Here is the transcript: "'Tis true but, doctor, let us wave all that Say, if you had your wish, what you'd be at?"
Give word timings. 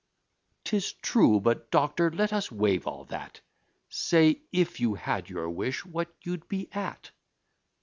"'Tis 0.63 0.93
true 0.93 1.39
but, 1.39 1.69
doctor, 1.69 2.09
let 2.09 2.33
us 2.33 2.51
wave 2.51 2.87
all 2.87 3.05
that 3.05 3.41
Say, 3.87 4.41
if 4.51 4.79
you 4.79 4.95
had 4.95 5.29
your 5.29 5.47
wish, 5.47 5.85
what 5.85 6.11
you'd 6.23 6.47
be 6.47 6.71
at?" 6.73 7.11